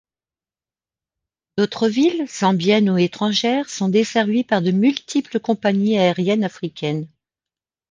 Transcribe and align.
D'autres 1.59 1.87
villes, 1.87 2.25
zambiennes 2.27 2.89
ou 2.89 2.97
étrangères, 2.97 3.69
sont 3.69 3.87
desservies 3.87 4.43
par 4.43 4.63
de 4.63 4.71
multiples 4.71 5.39
compagnies 5.39 5.99
aériennes 5.99 6.43
africaines. 6.43 7.07